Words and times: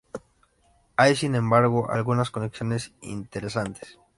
Hay, 0.97 1.15
sin 1.15 1.35
embargo, 1.35 1.91
algunas 1.91 2.31
conexiones 2.31 2.91
interesantes. 3.01 3.99